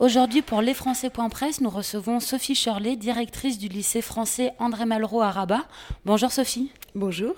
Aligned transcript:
Aujourd'hui, 0.00 0.40
pour 0.40 0.62
lesfrançais.presse, 0.62 1.60
nous 1.60 1.68
recevons 1.68 2.20
Sophie 2.20 2.54
Shirley, 2.54 2.96
directrice 2.96 3.58
du 3.58 3.68
lycée 3.68 4.00
français 4.00 4.54
André 4.58 4.86
Malraux 4.86 5.20
à 5.20 5.30
Rabat. 5.30 5.66
Bonjour 6.06 6.32
Sophie. 6.32 6.72
Bonjour. 6.94 7.34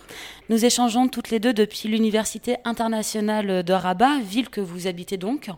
Nous 0.48 0.64
échangeons 0.64 1.08
toutes 1.08 1.30
les 1.30 1.40
deux 1.40 1.52
depuis 1.52 1.88
l'Université 1.88 2.58
internationale 2.64 3.64
de 3.64 3.72
Rabat, 3.72 4.20
ville 4.20 4.48
que 4.48 4.60
vous 4.60 4.86
habitez 4.86 5.16
donc, 5.16 5.50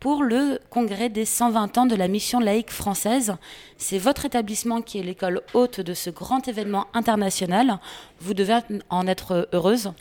pour 0.00 0.24
le 0.24 0.58
congrès 0.68 1.08
des 1.08 1.24
120 1.24 1.78
ans 1.78 1.86
de 1.86 1.94
la 1.94 2.08
mission 2.08 2.40
laïque 2.40 2.72
française. 2.72 3.36
C'est 3.76 3.98
votre 3.98 4.24
établissement 4.24 4.82
qui 4.82 4.98
est 4.98 5.04
l'école 5.04 5.42
haute 5.54 5.80
de 5.80 5.94
ce 5.94 6.10
grand 6.10 6.48
événement 6.48 6.88
international. 6.92 7.78
Vous 8.18 8.34
devez 8.34 8.58
en 8.90 9.06
être 9.06 9.48
heureuse. 9.52 9.92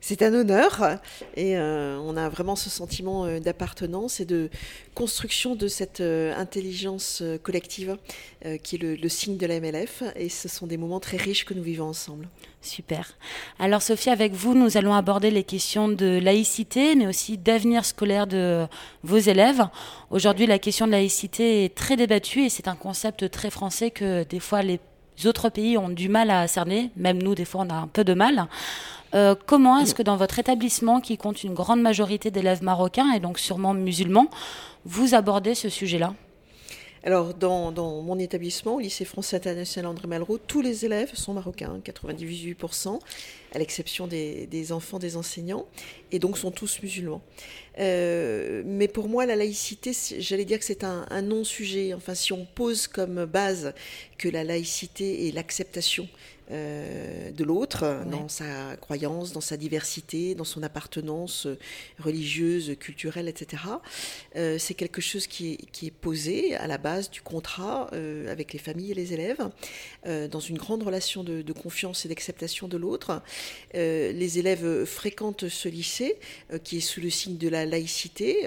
C'est 0.00 0.22
un 0.22 0.32
honneur 0.32 0.98
et 1.36 1.56
euh, 1.56 1.98
on 1.98 2.16
a 2.16 2.28
vraiment 2.28 2.54
ce 2.54 2.70
sentiment 2.70 3.24
euh, 3.24 3.40
d'appartenance 3.40 4.20
et 4.20 4.24
de 4.24 4.48
construction 4.94 5.56
de 5.56 5.66
cette 5.66 6.00
euh, 6.00 6.34
intelligence 6.36 7.22
collective 7.42 7.96
qui 8.62 8.76
est 8.76 8.78
le, 8.78 9.08
signe 9.08 9.36
de 9.36 9.46
la 9.46 9.58
MLF 9.58 10.04
et 10.14 10.28
ce 10.28 10.48
sont 10.48 10.68
des 10.68 10.76
moments 10.76 11.00
très 11.00 11.16
riches 11.16 11.44
que 11.44 11.54
nous 11.54 11.62
vivons 11.62 11.86
ensemble. 11.86 12.28
Super. 12.62 13.16
Alors 13.58 13.82
Sophie, 13.82 14.10
avec 14.10 14.32
vous, 14.32 14.54
nous 14.54 14.76
allons 14.76 14.94
aborder 14.94 15.30
les 15.32 15.42
questions 15.42 15.88
de 15.88 16.20
laïcité, 16.22 16.94
mais 16.94 17.08
aussi 17.08 17.36
d'avenir 17.36 17.84
scolaire 17.84 18.28
de 18.28 18.66
vos 19.02 19.18
élèves. 19.18 19.66
Aujourd'hui, 20.10 20.46
la 20.46 20.60
question 20.60 20.86
de 20.86 20.92
laïcité 20.92 21.64
est 21.64 21.74
très 21.74 21.96
débattue 21.96 22.44
et 22.44 22.48
c'est 22.48 22.68
un 22.68 22.76
concept 22.76 23.28
très 23.30 23.50
français 23.50 23.90
que 23.90 24.22
des 24.22 24.40
fois 24.40 24.62
les 24.62 24.78
autres 25.26 25.48
pays 25.48 25.76
ont 25.76 25.88
du 25.88 26.08
mal 26.08 26.30
à 26.30 26.46
cerner, 26.46 26.90
même 26.96 27.20
nous, 27.20 27.34
des 27.34 27.44
fois, 27.44 27.64
on 27.66 27.70
a 27.70 27.74
un 27.74 27.88
peu 27.88 28.04
de 28.04 28.14
mal. 28.14 28.46
Euh, 29.14 29.34
comment 29.46 29.78
est-ce 29.78 29.94
que 29.94 30.02
dans 30.02 30.16
votre 30.16 30.38
établissement, 30.38 31.00
qui 31.00 31.16
compte 31.16 31.42
une 31.42 31.54
grande 31.54 31.80
majorité 31.80 32.30
d'élèves 32.30 32.62
marocains 32.62 33.12
et 33.12 33.20
donc 33.20 33.38
sûrement 33.38 33.74
musulmans, 33.74 34.28
vous 34.84 35.14
abordez 35.14 35.54
ce 35.54 35.68
sujet-là? 35.68 36.14
Alors, 37.04 37.32
dans, 37.32 37.72
mon 38.02 38.18
établissement, 38.18 38.74
au 38.74 38.80
lycée 38.80 39.04
français 39.04 39.36
international 39.36 39.92
André 39.92 40.08
Malraux, 40.08 40.36
tous 40.36 40.60
les 40.60 40.84
élèves 40.84 41.14
sont 41.14 41.32
marocains, 41.32 41.80
98%, 41.84 42.98
à 43.54 43.58
l'exception 43.58 44.08
des, 44.08 44.72
enfants 44.72 44.98
des 44.98 45.16
enseignants, 45.16 45.66
et 46.10 46.18
donc 46.18 46.36
sont 46.36 46.50
tous 46.50 46.82
musulmans. 46.82 47.22
Euh, 47.78 48.62
mais 48.66 48.88
pour 48.88 49.08
moi, 49.08 49.26
la 49.26 49.36
laïcité, 49.36 49.92
j'allais 50.18 50.44
dire 50.44 50.58
que 50.58 50.64
c'est 50.64 50.82
un, 50.82 51.06
un 51.08 51.22
non-sujet. 51.22 51.94
Enfin, 51.94 52.14
si 52.14 52.32
on 52.32 52.44
pose 52.44 52.88
comme 52.88 53.24
base 53.26 53.72
que 54.18 54.28
la 54.28 54.42
laïcité 54.42 55.28
est 55.28 55.32
l'acceptation 55.32 56.08
euh, 56.50 57.30
de 57.30 57.44
l'autre, 57.44 58.04
dans 58.10 58.28
sa 58.28 58.76
croyance, 58.76 59.32
dans 59.32 59.42
sa 59.42 59.58
diversité, 59.58 60.34
dans 60.34 60.44
son 60.44 60.62
appartenance 60.62 61.44
euh, 61.44 61.58
religieuse, 61.98 62.74
culturelle, 62.80 63.28
etc. 63.28 63.64
Euh, 64.34 64.56
c'est 64.58 64.72
quelque 64.72 65.02
chose 65.02 65.26
qui 65.26 65.52
est, 65.52 65.70
qui 65.72 65.88
est, 65.88 65.90
posé 65.90 66.54
à 66.54 66.66
la 66.66 66.78
base 66.78 67.10
du 67.10 67.20
contrat 67.20 67.90
avec 68.28 68.52
les 68.52 68.58
familles 68.58 68.92
et 68.92 68.94
les 68.94 69.12
élèves, 69.12 69.48
dans 70.06 70.40
une 70.40 70.56
grande 70.56 70.82
relation 70.82 71.24
de, 71.24 71.42
de 71.42 71.52
confiance 71.52 72.04
et 72.04 72.08
d'acceptation 72.08 72.68
de 72.68 72.76
l'autre. 72.76 73.20
les 73.74 74.38
élèves 74.38 74.84
fréquentent 74.84 75.48
ce 75.48 75.68
lycée 75.68 76.16
qui 76.62 76.78
est 76.78 76.80
sous 76.80 77.00
le 77.00 77.10
signe 77.10 77.36
de 77.36 77.48
la 77.48 77.66
laïcité, 77.66 78.46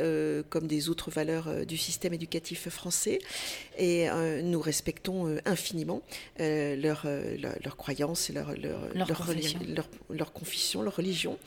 comme 0.50 0.68
des 0.68 0.90
autres 0.90 1.12
valeurs 1.12 1.66
du 1.66 1.78
système 1.78 2.14
éducatif 2.14 2.70
français, 2.70 3.20
et 3.78 4.08
nous 4.44 4.62
respectons 4.62 5.38
infiniment 5.46 6.02
leur, 6.40 7.06
leur, 7.06 7.56
leur 7.64 7.76
croyance 7.76 7.91
et 8.30 8.34
leur, 8.34 8.54
leur, 8.94 9.08
confession. 10.34 10.82
leur, 10.82 10.96
religion. 10.96 11.38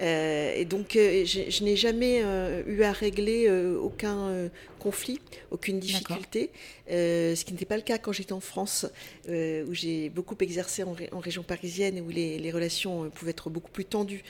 Euh, 0.00 0.54
et 0.54 0.64
donc, 0.64 0.96
euh, 0.96 1.24
je, 1.24 1.64
n'ai 1.64 1.76
jamais 1.76 2.20
euh, 2.22 2.62
eu 2.66 2.82
à 2.82 2.92
régler 2.92 3.50
aucun 3.50 4.50
conflit, 4.78 5.18
aucune 5.50 5.80
difficulté, 5.80 6.50
ce 6.88 7.42
qui 7.44 7.52
n'était 7.52 7.64
pas 7.64 7.76
le 7.76 7.82
cas 7.82 7.96
quand 7.98 8.12
j'étais 8.12 8.32
en 8.32 8.40
France, 8.40 8.86
où 9.28 9.72
j'ai 9.74 10.10
beaucoup 10.10 10.36
exercé 10.40 10.82
en, 10.82 10.94
région 11.18 11.42
parisienne 11.42 11.96
et 11.96 12.00
où 12.00 12.10
les, 12.10 12.50
relations 12.52 13.10
pouvaient 13.10 13.30
être 13.30 13.50
beaucoup 13.50 13.70
plus 13.70 13.84
tendues 13.84 14.22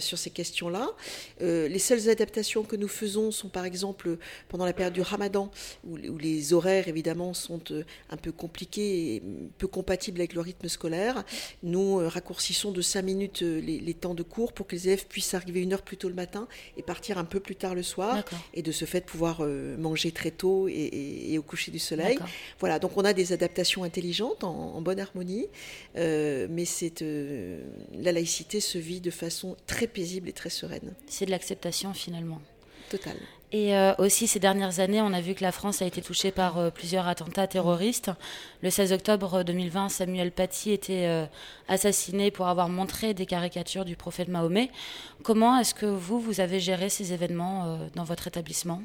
sur 0.00 0.18
ces 0.18 0.30
questions-là. 0.30 0.90
les 1.40 1.78
seules 1.78 2.08
adaptations 2.08 2.62
que 2.62 2.76
nous 2.76 2.88
faisons 2.88 3.30
sont 3.30 3.48
par 3.48 3.64
exemple 3.64 4.18
pendant 4.48 4.64
la 4.64 4.72
période 4.72 4.94
du 4.94 5.02
ramadan, 5.02 5.50
où, 5.84 5.96
où 5.96 6.18
les 6.18 6.52
horaires 6.52 6.88
évidemment 6.88 7.34
sont 7.34 7.62
un 8.10 8.16
peu 8.16 8.32
compliqués 8.32 9.16
et 9.16 9.22
peu 9.58 9.66
compatibles 9.66 10.20
avec 10.20 10.34
le 10.34 10.40
rythme 10.40 10.68
scolaire. 10.68 11.05
Nous 11.62 11.96
raccourcissons 12.08 12.72
de 12.72 12.82
5 12.82 13.02
minutes 13.02 13.40
les, 13.42 13.78
les 13.78 13.94
temps 13.94 14.14
de 14.14 14.22
cours 14.22 14.52
pour 14.52 14.66
que 14.66 14.74
les 14.74 14.88
élèves 14.88 15.06
puissent 15.06 15.34
arriver 15.34 15.62
une 15.62 15.72
heure 15.72 15.82
plus 15.82 15.96
tôt 15.96 16.08
le 16.08 16.14
matin 16.14 16.48
et 16.76 16.82
partir 16.82 17.18
un 17.18 17.24
peu 17.24 17.40
plus 17.40 17.56
tard 17.56 17.74
le 17.74 17.82
soir, 17.82 18.24
et 18.54 18.62
de 18.62 18.72
ce 18.72 18.84
fait 18.84 19.00
pouvoir 19.00 19.38
euh, 19.40 19.76
manger 19.76 20.12
très 20.12 20.30
tôt 20.30 20.68
et, 20.68 21.36
au 21.38 21.42
coucher 21.42 21.70
du 21.70 21.78
soleil. 21.78 22.18
Voilà, 22.58 22.78
donc 22.78 22.96
on 22.96 23.04
a 23.04 23.12
des 23.12 23.32
adaptations 23.32 23.84
intelligentes 23.84 24.44
en, 24.44 24.80
bonne 24.80 25.00
harmonie, 25.00 25.46
euh, 25.96 26.46
mais 26.50 26.64
c'est 26.64 27.02
euh, 27.02 27.60
la 27.94 28.12
laïcité 28.12 28.60
se 28.60 28.78
vit 28.78 29.00
de 29.00 29.10
façon 29.10 29.56
très 29.66 29.86
paisible 29.86 30.28
et 30.28 30.32
très 30.32 30.50
sereine. 30.50 30.94
C'est 31.06 31.26
de 31.26 31.30
l'acceptation 31.30 31.92
finalement. 31.94 32.40
Total. 32.90 33.16
Et 33.52 33.76
euh, 33.76 33.94
aussi, 33.98 34.26
ces 34.26 34.40
dernières 34.40 34.80
années, 34.80 35.00
on 35.00 35.12
a 35.12 35.20
vu 35.20 35.34
que 35.34 35.42
la 35.42 35.52
France 35.52 35.80
a 35.80 35.86
été 35.86 36.02
touchée 36.02 36.32
par 36.32 36.58
euh, 36.58 36.70
plusieurs 36.70 37.06
attentats 37.06 37.46
terroristes. 37.46 38.10
Le 38.62 38.70
16 38.70 38.92
octobre 38.92 39.44
2020, 39.44 39.88
Samuel 39.88 40.32
Paty 40.32 40.72
était 40.72 41.06
euh, 41.06 41.26
assassiné 41.68 42.32
pour 42.32 42.48
avoir 42.48 42.68
montré 42.68 43.14
des 43.14 43.26
caricatures 43.26 43.84
du 43.84 43.94
prophète 43.94 44.28
Mahomet. 44.28 44.70
Comment 45.22 45.58
est-ce 45.58 45.74
que 45.74 45.86
vous, 45.86 46.18
vous 46.18 46.40
avez 46.40 46.58
géré 46.58 46.88
ces 46.88 47.12
événements 47.12 47.78
dans 47.94 48.04
votre 48.04 48.26
établissement? 48.26 48.82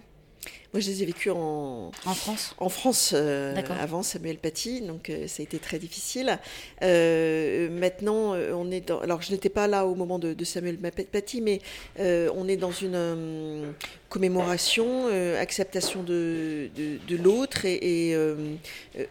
Moi, 0.73 0.79
je 0.79 0.89
les 0.89 1.03
ai 1.03 1.05
vécus 1.05 1.31
en, 1.33 1.91
en 2.05 2.13
France, 2.13 2.55
en 2.57 2.69
France 2.69 3.13
avant 3.13 4.03
Samuel 4.03 4.37
Paty, 4.37 4.81
donc 4.81 5.11
ça 5.27 5.41
a 5.41 5.43
été 5.43 5.59
très 5.59 5.79
difficile. 5.79 6.39
maintenant, 6.81 8.35
on 8.35 8.71
est 8.71 8.87
dans. 8.87 8.99
Alors, 8.99 9.21
je 9.21 9.31
n'étais 9.31 9.49
pas 9.49 9.67
là 9.67 9.85
au 9.85 9.95
moment 9.95 10.19
de, 10.19 10.33
de 10.33 10.43
Samuel 10.45 10.77
Paty, 10.77 11.41
mais 11.41 11.59
on 11.97 12.47
est 12.47 12.57
dans 12.57 12.71
une, 12.71 13.73
commémoration, 14.11 15.07
euh, 15.09 15.41
acceptation 15.41 16.03
de, 16.03 16.69
de, 16.75 17.15
l'autre 17.15 17.63
et, 17.63 18.13
euh, 18.13 18.55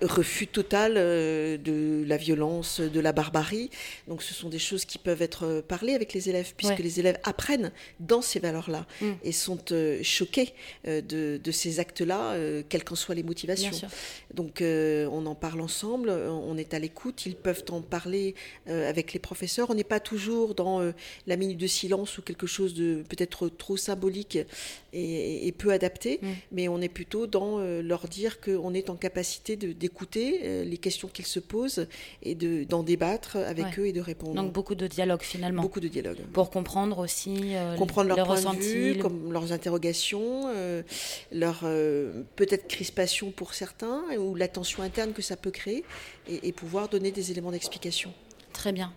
refus 0.03 0.47
total 0.47 0.95
euh, 0.97 1.57
de 1.57 2.05
la 2.07 2.19
violence, 2.19 2.81
de 2.81 3.01
la 3.01 3.13
barbarie. 3.13 3.71
Donc 4.09 4.23
ce 4.23 4.35
sont 4.35 4.51
des 4.51 4.59
choses 4.59 4.85
qui 4.85 4.99
peuvent 4.99 5.23
être 5.23 5.65
parlées 5.67 5.95
avec 5.95 6.13
les 6.13 6.29
élèves, 6.29 6.53
puisque 6.55 6.79
les 6.81 7.01
élèves 7.01 7.19
apprennent 7.25 7.73
dans 7.99 8.21
ces 8.21 8.41
valeurs-là 8.41 8.85
mm. 9.01 9.13
et 9.25 9.33
sont 9.33 9.59
choqués 10.03 10.53
de, 10.85 11.50
de, 11.51 11.53
ces 11.53 11.81
actes-là, 11.81 12.37
quelles 12.69 12.85
qu'en 12.85 12.95
soient 12.95 13.15
les 13.15 13.23
motivations. 13.23 13.71
Donc 14.35 14.63
on 14.63 15.27
en 15.27 15.35
parle 15.35 15.61
ensemble, 15.61 16.11
on 16.11 16.57
est 16.57 16.75
à 16.75 16.79
l'écoute, 16.79 17.27
ils 17.27 17.37
peuvent 17.37 17.65
en 17.71 17.81
parler 17.81 18.35
avec 18.67 19.13
les 19.13 19.19
professeurs. 19.19 19.71
On 19.71 19.75
n'est 19.75 19.85
pas 19.85 20.01
toujours 20.01 20.55
dans 20.55 20.81
la 21.27 21.37
minute 21.37 21.59
de 21.59 21.67
silence 21.67 22.19
ou 22.19 22.23
quelque 22.23 22.47
chose 22.47 22.75
de 22.75 23.03
peut-être 23.09 23.49
trop 23.49 23.77
symbolique 23.77 24.39
et, 24.93 25.55
peu 25.59 25.73
adapté, 25.73 26.21
mm. 26.23 26.29
mais 26.53 26.69
on 26.69 26.81
est 26.81 26.89
plutôt 26.89 27.27
dans 27.27 27.59
euh, 27.59 27.83
leur 27.83 28.09
dire 28.09 28.41
qu'on 28.41 28.73
est 28.75 28.91
en 28.91 28.97
capacité 28.97 29.57
d'écouter 29.57 30.41
euh, 30.45 30.65
les 30.65 30.79
questions 30.79 31.09
qu'ils 31.09 31.27
se 31.27 31.41
posent 31.41 31.87
et 32.23 32.35
d'en 32.35 32.83
débattre 32.83 33.37
avec 33.37 33.79
eux 33.79 33.87
et 33.87 33.93
de 33.93 34.01
répondre. 34.01 34.35
Donc 34.35 34.53
beaucoup 34.53 34.75
de 34.75 34.87
dialogue 34.87 35.23
finalement. 35.23 35.63
Beaucoup 35.63 35.81
de 35.81 35.89
dialogue. 35.89 36.19
Pour 36.33 36.51
comprendre 36.51 36.99
aussi 36.99 37.55
euh, 37.55 37.77
comprendre 37.77 38.15
de 38.15 38.61
vue, 38.61 38.99
comme 38.99 39.33
leurs 39.33 39.53
interrogations, 39.53 40.51
leur 41.41 41.61
peut-être 42.37 42.69
crispation 42.69 43.31
pour 43.31 43.55
certains 43.55 44.03
ou 44.19 44.35
la 44.35 44.49
tension 44.49 44.83
interne 44.83 45.13
que 45.13 45.23
ça 45.23 45.37
peut 45.37 45.51
créer 45.51 45.85
et 46.29 46.53
pouvoir 46.53 46.89
donner 46.89 47.11
des 47.11 47.31
éléments 47.31 47.51
d'explication. 47.51 48.13
Très 48.53 48.73
bien. 48.73 48.93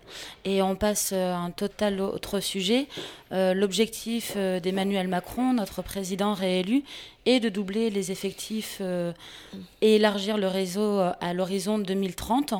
Et 0.45 0.61
on 0.61 0.75
passe 0.75 1.11
euh, 1.13 1.31
à 1.33 1.37
un 1.37 1.51
total 1.51 2.01
autre 2.01 2.39
sujet. 2.39 2.87
Euh, 3.31 3.53
l'objectif 3.53 4.33
euh, 4.35 4.59
d'Emmanuel 4.59 5.07
Macron, 5.07 5.53
notre 5.53 5.81
président 5.81 6.33
réélu, 6.33 6.83
est 7.25 7.39
de 7.39 7.49
doubler 7.49 7.89
les 7.89 8.11
effectifs 8.11 8.81
et 9.81 9.95
élargir 9.95 10.37
le 10.37 10.47
réseau 10.47 10.99
à 10.99 11.33
l'horizon 11.33 11.79
2030. 11.79 12.53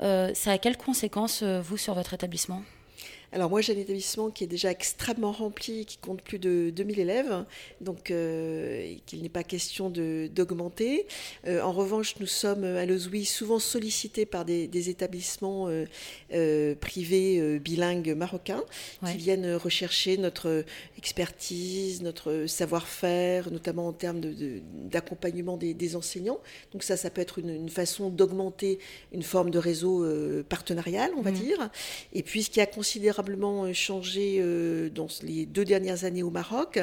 ça 0.00 0.52
a 0.52 0.56
quelles 0.56 0.78
conséquences, 0.78 1.42
vous, 1.42 1.76
sur 1.76 1.92
votre 1.92 2.14
établissement? 2.14 2.62
Alors 3.32 3.50
moi 3.50 3.60
j'ai 3.60 3.74
un 3.74 3.78
établissement 3.78 4.30
qui 4.30 4.44
est 4.44 4.48
déjà 4.48 4.70
extrêmement 4.70 5.32
rempli, 5.32 5.84
qui 5.84 5.98
compte 5.98 6.22
plus 6.22 6.38
de 6.38 6.70
2000 6.74 6.98
élèves, 6.98 7.44
donc 7.80 8.10
euh, 8.10 8.94
qu'il 9.04 9.22
n'est 9.22 9.28
pas 9.28 9.42
question 9.42 9.90
d'augmenter. 9.90 11.06
Euh, 11.46 11.60
en 11.60 11.72
revanche, 11.72 12.14
nous 12.20 12.26
sommes 12.26 12.64
à 12.64 12.86
Lezoui 12.86 13.26
souvent 13.26 13.58
sollicités 13.58 14.24
par 14.24 14.44
des, 14.44 14.68
établissements 14.88 15.68
euh, 16.32 16.74
privés 16.76 17.58
bilingues 17.58 18.14
marocains 18.16 18.62
qui 19.04 19.16
viennent 19.16 19.56
rechercher 19.56 20.16
notre 20.16 20.64
expertise, 20.96 22.00
notre 22.00 22.46
savoir-faire, 22.46 23.50
notamment 23.50 23.88
en 23.88 23.92
termes 23.92 24.20
d'accompagnement 24.20 25.56
de, 25.56 25.72
des, 25.72 25.96
enseignants. 25.96 26.38
Donc 26.72 26.82
ça, 26.82 26.96
ça 26.96 27.10
peut 27.10 27.20
être 27.20 27.38
une, 27.38 27.68
façon 27.68 28.08
d'augmenter 28.08 28.78
une 29.12 29.22
forme 29.22 29.50
de 29.50 29.58
réseau 29.58 30.06
partenarial, 30.48 31.10
on 31.16 31.22
va 31.22 31.32
mmh. 31.32 31.34
dire. 31.34 31.70
Et 32.14 32.22
puis 32.22 32.44
ce 32.44 32.50
qui 32.50 32.60
a 32.60 32.66
considéré 32.66 33.17
considérablement 33.18 33.72
changé 33.72 34.42
dans 34.94 35.08
les 35.22 35.46
deux 35.46 35.64
dernières 35.64 36.04
années 36.04 36.22
au 36.22 36.30
Maroc. 36.30 36.78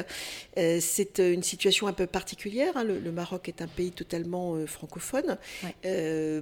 C'est 0.56 1.18
une 1.18 1.42
situation 1.42 1.86
un 1.86 1.92
peu 1.92 2.06
particulière. 2.06 2.76
Hein. 2.76 2.84
Le, 2.84 3.12
Maroc 3.12 3.48
est 3.48 3.62
un 3.62 3.66
pays 3.66 3.90
totalement 3.90 4.56
francophone. 4.66 5.38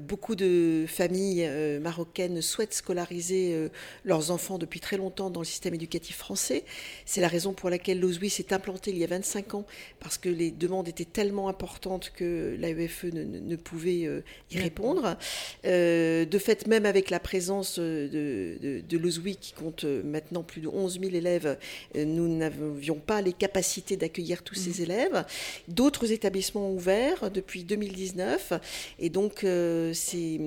beaucoup 0.00 0.35
de 0.35 0.85
familles 0.88 1.49
marocaines 1.81 2.43
souhaitent 2.43 2.75
scolariser 2.75 3.70
leurs 4.05 4.31
enfants 4.31 4.58
depuis 4.58 4.81
très 4.81 4.96
longtemps 4.96 5.31
dans 5.31 5.41
le 5.41 5.46
système 5.46 5.75
éducatif 5.75 6.17
français. 6.17 6.64
C'est 7.05 7.20
la 7.20 7.29
raison 7.29 7.52
pour 7.52 7.70
laquelle 7.70 8.00
l'OSWI 8.00 8.31
s'est 8.31 8.52
implanté 8.52 8.91
il 8.91 8.99
y 8.99 9.05
a 9.05 9.08
25 9.08 9.55
ans, 9.55 9.67
parce 10.00 10.19
que 10.19 10.29
les 10.29 10.50
demandes 10.50 10.88
étaient 10.88 11.05
tellement 11.05 11.49
importantes 11.49 12.12
que 12.17 12.56
l'AEFE 12.58 13.05
ne, 13.05 13.25
ne, 13.25 13.56
pouvait 13.56 14.08
y 14.50 14.58
répondre. 14.58 15.17
de 15.64 16.38
fait, 16.38 16.67
même 16.67 16.87
avec 16.87 17.11
la 17.11 17.20
présence 17.20 17.79
de, 17.79 18.58
de, 18.61 18.82
de 18.87 18.99
l'OSWI 18.99 19.37
qui 19.37 19.52
compte 19.52 19.84
maintenant 20.05 20.43
plus 20.43 20.61
de 20.61 20.69
11 20.69 21.01
000 21.01 21.15
élèves, 21.15 21.59
nous 21.95 22.29
n'avions 22.29 22.97
pas 22.97 23.21
les 23.23 23.33
capacités 23.33 23.97
d'accueillir 23.97 24.43
tous 24.43 24.55
ces 24.55 24.81
mmh. 24.81 24.85
élèves. 24.85 25.25
D'autres 25.69 26.13
établissements 26.13 26.69
ont 26.69 26.75
ouvert 26.75 27.31
depuis 27.31 27.65
2019 27.65 28.53
et 28.99 29.11
donc 29.11 29.47
ces 29.93 30.41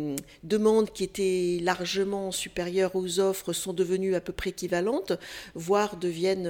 demandes 0.43 0.91
qui 0.91 1.03
étaient 1.03 1.59
largement 1.61 2.31
supérieures 2.31 2.95
aux 2.95 3.19
offres 3.19 3.53
sont 3.53 3.73
devenues 3.73 4.15
à 4.15 4.21
peu 4.21 4.33
près 4.33 4.51
équivalentes, 4.51 5.13
voire 5.55 5.97
deviennent 5.97 6.49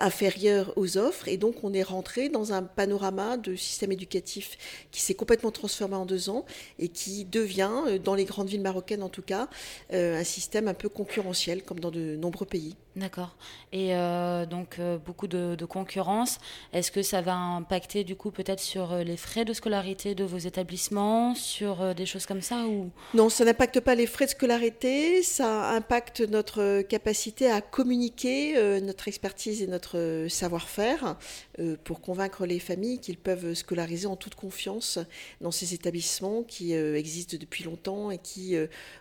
inférieures 0.00 0.72
aux 0.76 0.98
offres 0.98 1.28
et 1.28 1.36
donc 1.36 1.64
on 1.64 1.72
est 1.72 1.82
rentré 1.82 2.28
dans 2.28 2.52
un 2.52 2.62
panorama 2.62 3.36
de 3.36 3.56
système 3.56 3.92
éducatif 3.92 4.58
qui 4.90 5.00
s'est 5.00 5.14
complètement 5.14 5.50
transformé 5.50 5.96
en 5.96 6.06
deux 6.06 6.30
ans 6.30 6.44
et 6.78 6.88
qui 6.88 7.24
devient, 7.24 7.98
dans 8.02 8.14
les 8.14 8.24
grandes 8.24 8.48
villes 8.48 8.60
marocaines 8.62 9.02
en 9.02 9.08
tout 9.08 9.22
cas, 9.22 9.48
un 9.92 10.24
système 10.24 10.68
un 10.68 10.74
peu 10.74 10.88
concurrentiel 10.88 11.55
comme 11.60 11.80
dans 11.80 11.90
de 11.90 12.16
nombreux 12.16 12.46
pays. 12.46 12.74
D'accord. 12.96 13.36
Et 13.72 13.94
euh, 13.94 14.46
donc 14.46 14.78
euh, 14.78 14.96
beaucoup 14.96 15.26
de, 15.26 15.54
concurrence. 15.66 16.38
Est-ce 16.72 16.90
que 16.90 17.02
ça 17.02 17.20
va 17.20 17.34
impacter 17.34 18.04
du 18.04 18.16
coup 18.16 18.30
peut-être 18.30 18.60
sur 18.60 18.92
euh, 18.92 19.02
les 19.02 19.18
frais 19.18 19.44
de 19.44 19.52
scolarité 19.52 20.14
de 20.14 20.24
vos 20.24 20.38
établissements, 20.38 21.34
sur 21.34 21.94
des 21.94 22.06
choses 22.06 22.24
comme 22.24 22.40
ça 22.40 22.64
ou? 22.66 22.90
Non, 23.12 23.28
ça 23.28 23.44
n'impacte 23.44 23.80
pas 23.80 23.94
les 23.94 24.06
frais 24.06 24.24
de 24.24 24.30
scolarité. 24.30 25.22
Ça 25.22 25.72
impacte 25.72 26.22
notre 26.22 26.80
capacité 26.82 27.50
à 27.50 27.60
communiquer, 27.60 28.80
notre 28.80 29.08
expertise 29.08 29.60
et 29.62 29.66
notre 29.66 30.26
savoir-faire 30.30 31.16
pour 31.84 32.00
convaincre 32.00 32.46
les 32.46 32.60
familles 32.60 32.98
qu'ils 32.98 33.18
peuvent 33.18 33.52
scolariser 33.54 34.06
en 34.06 34.16
toute 34.16 34.36
confiance 34.36 34.98
dans 35.42 35.50
ces 35.50 35.74
établissements 35.74 36.42
qui 36.42 36.72
existent 36.72 37.36
depuis 37.38 37.64
longtemps 37.64 38.10
et 38.10 38.18
qui 38.18 38.56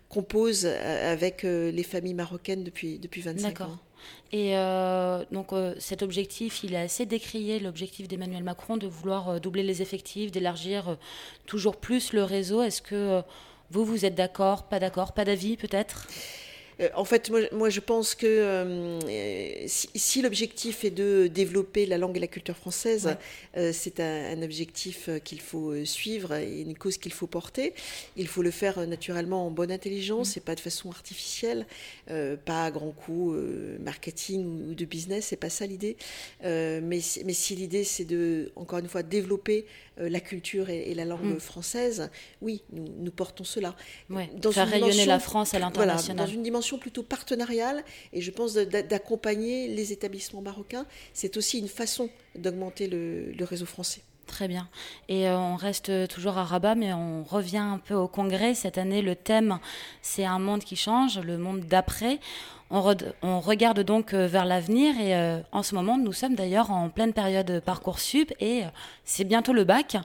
composent 0.09 0.65
avec 0.65 1.43
les 1.43 1.83
familles 1.83 2.13
marocaines 2.13 2.63
depuis 2.63 2.99
depuis 2.99 3.21
25 3.21 3.61
ans. 3.61 3.79
Et 4.31 4.57
euh, 4.57 5.23
donc 5.31 5.53
euh, 5.53 5.75
cet 5.79 6.01
objectif, 6.01 6.63
il 6.63 6.73
est 6.73 6.77
assez 6.77 7.05
décrié, 7.05 7.59
l'objectif 7.59 8.07
d'Emmanuel 8.07 8.43
Macron 8.43 8.77
de 8.77 8.87
vouloir 8.87 9.29
euh, 9.29 9.39
doubler 9.39 9.63
les 9.63 9.81
effectifs, 9.81 10.31
d'élargir 10.31 10.97
toujours 11.45 11.77
plus 11.77 12.11
le 12.11 12.23
réseau. 12.23 12.61
Est-ce 12.61 12.81
que 12.81 13.21
vous, 13.71 13.85
vous 13.85 14.05
êtes 14.05 14.15
d'accord, 14.15 14.63
pas 14.63 14.79
d'accord, 14.79 15.13
pas 15.13 15.25
d'avis 15.25 15.57
peut-être? 15.57 16.07
En 16.95 17.05
fait, 17.05 17.31
moi, 17.51 17.69
je 17.69 17.79
pense 17.79 18.15
que 18.15 18.25
euh, 18.27 19.67
si, 19.67 20.21
l'objectif 20.21 20.83
est 20.83 20.91
de 20.91 21.27
développer 21.27 21.85
la 21.85 21.97
langue 21.97 22.17
et 22.17 22.19
la 22.19 22.27
culture 22.27 22.55
française, 22.55 23.15
euh, 23.55 23.71
c'est 23.73 23.99
un, 23.99 24.41
objectif 24.41 25.09
qu'il 25.23 25.39
faut 25.39 25.85
suivre 25.85 26.33
et 26.33 26.61
une 26.61 26.77
cause 26.77 26.97
qu'il 26.97 27.13
faut 27.13 27.27
porter. 27.27 27.73
Il 28.17 28.27
faut 28.27 28.41
le 28.41 28.51
faire 28.51 28.85
naturellement 28.85 29.47
en 29.47 29.51
bonne 29.51 29.71
intelligence 29.71 30.35
mm. 30.35 30.39
et 30.39 30.41
pas 30.41 30.55
de 30.55 30.59
façon 30.59 30.89
artificielle, 30.89 31.65
pas 32.07 32.65
à 32.65 32.71
grands 32.71 32.91
coups 32.91 33.37
marketing 33.79 34.69
ou 34.69 34.75
de 34.75 34.85
business, 34.85 35.27
c'est 35.27 35.35
pas 35.35 35.49
ça 35.49 35.65
l'idée. 35.65 35.95
mais, 36.43 36.81
mais 36.81 37.33
si 37.33 37.55
l'idée 37.55 37.83
c'est 37.83 38.05
de, 38.05 38.51
encore 38.55 38.79
une 38.79 38.89
fois, 38.89 39.03
développer 39.03 39.65
la 39.97 40.19
culture 40.19 40.69
et, 40.69 40.93
la 40.93 41.05
langue 41.05 41.35
mm. 41.35 41.39
française, 41.39 42.09
oui, 42.41 42.61
nous, 42.71 43.11
portons 43.11 43.45
cela. 43.45 43.75
Dans 44.09 44.51
faire 44.51 44.67
rayonner 44.67 45.05
la 45.05 45.19
France 45.19 45.53
à 45.53 45.59
l'international. 45.59 46.25
dans 46.25 46.31
une 46.31 46.43
dimension 46.43 46.64
plutôt 46.77 47.03
partenariale 47.03 47.83
et 48.13 48.21
je 48.21 48.31
pense 48.31 48.53
d'accompagner 48.55 49.67
les 49.67 49.91
établissements 49.91 50.41
marocains. 50.41 50.85
C'est 51.13 51.37
aussi 51.37 51.59
une 51.59 51.67
façon 51.67 52.09
d'augmenter 52.35 52.87
le, 52.87 53.45
réseau 53.45 53.65
français. 53.65 54.01
Très 54.25 54.47
bien. 54.47 54.67
Et 55.07 55.29
euh, 55.29 55.37
on 55.37 55.55
reste 55.55 56.07
toujours 56.07 56.39
à 56.39 56.43
Rabat, 56.43 56.73
mais 56.73 56.93
on 56.93 57.23
revient 57.23 57.57
un 57.57 57.77
peu 57.77 57.93
au 57.93 58.07
congrès. 58.07 58.55
Cette 58.55 58.79
année, 58.79 59.03
le 59.03 59.15
thème, 59.15 59.59
c'est 60.01 60.25
un 60.25 60.39
monde 60.39 60.63
qui 60.63 60.75
change, 60.75 61.19
le 61.19 61.37
monde 61.37 61.61
d'après. 61.61 62.19
On, 63.21 63.39
regarde 63.39 63.79
donc 63.79 64.13
euh, 64.13 64.27
vers 64.27 64.43
l'avenir 64.43 64.99
et 64.99 65.15
euh, 65.15 65.39
en 65.53 65.63
ce 65.63 65.75
moment, 65.75 65.97
nous 65.97 66.11
sommes 66.11 66.35
d'ailleurs 66.35 66.71
en 66.71 66.89
pleine 66.89 67.13
période 67.13 67.61
Parcoursup 67.63 68.33
et 68.41 68.63
euh, 68.63 68.67
c'est 69.05 69.23
bientôt 69.23 69.53
le 69.53 69.63
bac. 69.63 69.95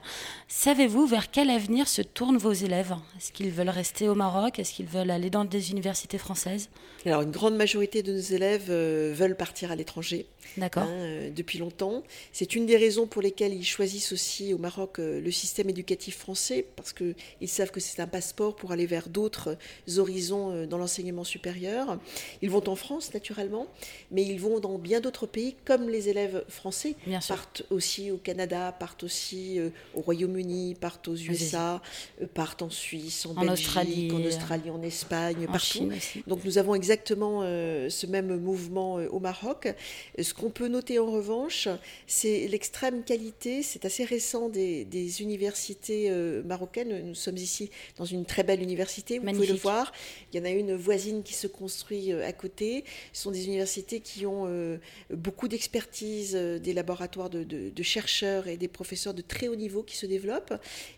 Savez-vous 0.47 1.05
vers 1.05 1.29
quel 1.31 1.49
avenir 1.49 1.89
se 1.89 2.01
tournent 2.01 2.37
vos 2.37 2.53
élèves? 2.53 2.95
Est-ce 3.17 3.33
qu'ils 3.33 3.51
veulent 3.51 3.67
rester 3.67 4.07
au 4.07 4.15
Maroc? 4.15 4.57
Est-ce 4.57 4.71
qu'ils 4.71 4.85
veulent 4.85 5.11
aller 5.11 5.29
dans 5.29 5.43
des 5.43 5.71
universités 5.71 6.17
françaises? 6.17 6.69
Alors, 7.05 7.23
une 7.23 7.31
grande 7.31 7.57
majorité 7.57 8.03
de 8.03 8.13
nos 8.13 8.19
élèves 8.19 8.71
veulent 8.71 9.35
partir 9.35 9.71
à 9.71 9.75
l'étranger. 9.75 10.27
D'accord. 10.55 10.83
Hein, 10.83 11.29
depuis 11.35 11.59
longtemps. 11.59 12.03
C'est 12.31 12.55
une 12.55 12.65
des 12.65 12.77
raisons 12.77 13.05
pour 13.05 13.21
lesquelles 13.21 13.53
ils 13.53 13.65
choisissent 13.65 14.13
aussi 14.13 14.53
au 14.53 14.57
Maroc 14.57 14.97
le 14.99 15.31
système 15.31 15.69
éducatif 15.69 16.17
français, 16.17 16.65
parce 16.75 16.93
qu'ils 16.93 17.15
savent 17.47 17.71
que 17.71 17.79
c'est 17.79 18.01
un 18.01 18.07
passeport 18.07 18.55
pour 18.55 18.71
aller 18.71 18.85
vers 18.85 19.09
d'autres 19.09 19.57
horizons 19.97 20.65
dans 20.67 20.77
l'enseignement 20.77 21.23
supérieur. 21.23 21.97
Ils 22.41 22.49
vont 22.49 22.60
en 22.67 22.75
France, 22.75 23.13
naturellement, 23.13 23.67
mais 24.11 24.23
ils 24.23 24.39
vont 24.39 24.59
dans 24.59 24.77
bien 24.77 24.99
d'autres 24.99 25.27
pays, 25.27 25.55
comme 25.65 25.89
les 25.89 26.09
élèves 26.09 26.43
français 26.47 26.95
partent 27.27 27.63
aussi 27.69 28.11
au 28.11 28.17
Canada, 28.17 28.75
partent 28.77 29.03
aussi 29.03 29.59
euh, 29.59 29.69
au 29.95 30.01
Royaume-Uni, 30.01 30.75
partent 30.75 31.07
aux 31.07 31.15
USA, 31.15 31.81
euh, 32.21 32.27
partent 32.33 32.61
en 32.61 32.69
Suisse, 32.69 33.25
en, 33.25 33.33
Belgique, 33.33 33.67
Australie, 33.67 34.11
en 34.11 34.19
euh, 34.19 34.27
Australie, 34.27 34.69
en 34.69 34.81
Espagne, 34.81 35.47
partout. 35.47 35.89
Donc 36.27 36.43
nous 36.45 36.57
avons 36.57 36.75
exactement 36.75 37.41
ce 37.41 38.05
même 38.07 38.37
mouvement 38.37 38.95
au 38.95 39.19
Maroc. 39.19 39.73
Ce 40.19 40.33
qu'on 40.33 40.49
peut 40.49 40.67
noter 40.67 40.99
en 40.99 41.09
revanche, 41.11 41.67
c'est 42.07 42.47
l'extrême 42.47 43.03
qualité, 43.03 43.63
c'est 43.63 43.85
assez 43.85 44.03
récent 44.03 44.49
des, 44.49 44.85
des 44.85 45.21
universités 45.21 46.09
marocaines. 46.45 47.07
Nous 47.07 47.15
sommes 47.15 47.37
ici 47.37 47.69
dans 47.97 48.05
une 48.05 48.25
très 48.25 48.43
belle 48.43 48.61
université, 48.61 49.19
vous 49.19 49.25
pouvez 49.25 49.47
le 49.47 49.53
voir. 49.55 49.91
Il 50.31 50.39
y 50.39 50.41
en 50.41 50.45
a 50.45 50.49
une 50.49 50.75
voisine 50.75 51.23
qui 51.23 51.33
se 51.33 51.47
construit 51.47 52.11
à 52.13 52.31
côté. 52.33 52.40
Ce 52.57 52.81
sont 53.13 53.31
des 53.31 53.45
universités 53.45 53.99
qui 53.99 54.25
ont 54.25 54.45
euh, 54.47 54.77
beaucoup 55.11 55.47
d'expertise, 55.47 56.35
euh, 56.35 56.59
des 56.59 56.73
laboratoires 56.73 57.29
de, 57.29 57.83
chercheurs 57.83 58.47
et 58.47 58.57
des 58.57 58.67
professeurs 58.67 59.13
de 59.13 59.21
très 59.21 59.47
haut 59.47 59.55
niveau 59.55 59.83
qui 59.83 59.97
se 59.97 60.05
développent. 60.05 60.53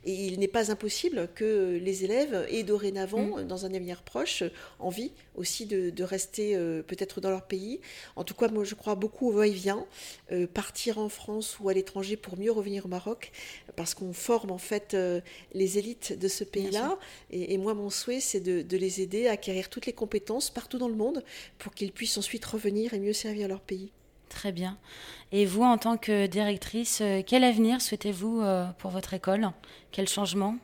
Et 0.05 0.13
il 0.13 0.39
n'est 0.39 0.47
pas 0.47 0.71
impossible 0.71 1.29
que 1.33 1.79
les 1.81 2.03
élèves 2.03 2.45
aient 2.49 2.63
dorénavant, 2.63 3.37
mm. 3.37 3.47
dans 3.47 3.65
un 3.65 3.73
avenir 3.73 4.03
proche, 4.03 4.43
envie 4.79 5.11
aussi 5.35 5.65
de, 5.65 6.03
rester 6.03 6.55
euh, 6.55 6.83
peut-être 6.83 7.21
dans 7.21 7.29
leur 7.29 7.43
pays. 7.43 7.79
En 8.15 8.23
tout 8.23 8.33
cas, 8.33 8.49
moi, 8.49 8.63
je 8.63 8.75
crois 8.75 8.95
beaucoup 8.95 9.29
au 9.29 9.31
va-et-vient, 9.31 9.85
partir 10.53 10.97
en 10.97 11.09
France 11.09 11.59
ou 11.59 11.69
à 11.69 11.73
l'étranger 11.73 12.17
pour 12.17 12.37
mieux 12.37 12.51
revenir 12.51 12.85
au 12.85 12.89
Maroc, 12.89 13.31
parce 13.75 13.93
qu'on 13.93 14.13
forme 14.13 14.51
en 14.51 14.57
fait 14.57 14.97
les 15.53 15.77
élites 15.77 16.17
de 16.17 16.27
ce 16.27 16.43
pays-là. 16.43 16.97
Et, 17.31 17.57
moi, 17.57 17.73
mon 17.73 17.89
souhait, 17.89 18.19
c'est 18.19 18.39
de, 18.39 18.61
de 18.61 18.77
les 18.77 19.01
aider 19.01 19.27
à 19.27 19.33
acquérir 19.33 19.69
toutes 19.69 19.85
les 19.85 19.93
compétences 19.93 20.49
partout 20.49 20.77
dans 20.77 20.89
le 20.89 20.95
monde 20.95 21.23
pour 21.57 21.73
qu'ils 21.73 21.91
puissent 21.91 22.17
ensuite 22.17 22.45
revenir 22.45 22.93
et 22.93 22.99
mieux 22.99 23.13
servir 23.13 23.47
leur 23.47 23.61
pays. 23.61 23.91
Très 24.33 24.51
bien. 24.51 24.77
Et 25.31 25.45
vous, 25.45 25.61
en 25.63 25.77
tant 25.77 25.97
que 25.97 26.25
directrice, 26.27 26.99
euh, 27.01 27.21
quel 27.25 27.43
avenir 27.43 27.81
souhaitez-vous 27.81 28.41
euh, 28.41 28.65
pour 28.79 28.91
votre 28.91 29.13
école? 29.13 29.49
Quel 29.91 30.07
changement? 30.07 30.57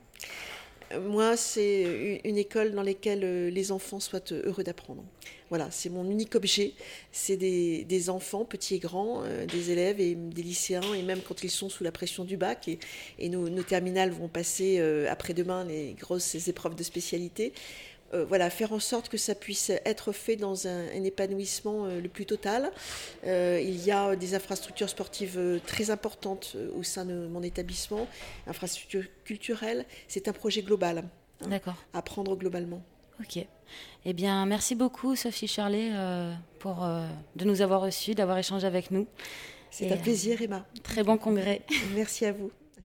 Moi, 1.02 1.38
c'est 1.38 2.20
une 2.26 2.38
école 2.38 2.72
dans 2.72 2.82
laquelle 2.82 3.24
euh, 3.24 3.50
les 3.52 3.72
enfants 3.72 4.00
soient 4.00 4.32
heureux 4.32 4.64
d'apprendre. 4.64 5.04
Voilà, 5.50 5.70
c'est 5.70 5.90
mon 5.90 6.10
unique 6.10 6.34
objet. 6.34 6.74
C'est 7.12 7.38
des, 7.38 8.10
enfants, 8.10 8.44
petits 8.44 8.76
et 8.76 8.80
grands, 8.80 9.24
des 9.48 9.72
élèves 9.72 10.00
et 10.00 10.14
des 10.16 10.44
lycéens, 10.44 10.94
et 10.96 11.02
même 11.02 11.22
quand 11.22 11.44
ils 11.44 11.50
sont 11.50 11.70
sous 11.70 11.84
la 11.84 11.92
pression 11.92 12.24
du 12.24 12.38
bac, 12.38 12.70
et, 13.18 13.30
nos, 13.30 13.50
nos, 13.50 13.64
terminales 13.64 14.12
vont 14.12 14.28
passer 14.28 14.80
après-demain 15.08 15.64
les 15.64 15.94
grosses 15.94 16.48
épreuves 16.48 16.76
de 16.76 16.84
spécialité. 16.84 17.54
Euh, 18.14 18.26
voilà, 18.26 18.50
faire 18.50 18.74
en 18.74 18.80
sorte 18.80 19.10
que 19.10 19.18
ça 19.18 19.36
puisse 19.36 19.70
être 19.86 20.12
fait 20.12 20.36
dans 20.36 20.68
un, 20.68 21.04
épanouissement 21.04 21.86
euh, 21.86 22.02
le 22.02 22.10
plus 22.10 22.26
total. 22.26 22.72
Euh, 23.26 23.60
il 23.64 23.84
y 23.84 23.92
a 23.92 24.16
des 24.16 24.36
infrastructures 24.36 24.90
sportives 24.90 25.60
très 25.66 25.92
importantes 25.92 26.56
au 26.76 26.84
sein 26.84 27.06
de 27.06 27.28
mon 27.28 27.44
établissement, 27.44 28.08
infrastructures 28.48 29.06
culturelles. 29.24 29.86
C'est 30.08 30.28
un 30.28 30.34
projet 30.34 30.62
global. 30.62 31.04
Hein, 31.42 31.48
D'accord. 31.50 31.76
Apprendre 31.94 32.36
globalement. 32.36 32.82
Ok. 33.20 33.46
Eh 34.06 34.14
bien, 34.14 34.46
merci 34.46 34.76
beaucoup, 34.76 35.16
Sophie 35.16 35.48
Charlet, 35.48 35.92
pour 36.58 36.88
de 37.36 37.46
nous 37.46 37.62
avoir 37.62 37.82
reçus, 37.82 38.16
d'avoir 38.16 38.38
échangé 38.38 38.66
avec 38.66 38.92
nous. 38.92 39.08
C'est 39.70 39.92
un 39.92 39.98
plaisir, 39.98 40.42
Emma. 40.42 40.66
Très 40.82 41.04
bon 41.04 41.18
congrès. 41.18 41.62
Merci 41.94 42.26
à 42.26 42.32
vous. 42.32 42.50